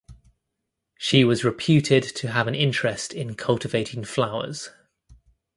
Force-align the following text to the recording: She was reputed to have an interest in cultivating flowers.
She 0.97 1.23
was 1.23 1.43
reputed 1.45 2.01
to 2.15 2.29
have 2.31 2.47
an 2.47 2.55
interest 2.55 3.13
in 3.13 3.35
cultivating 3.35 4.03
flowers. 4.03 4.71